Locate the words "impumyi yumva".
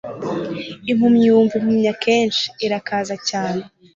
0.91-1.53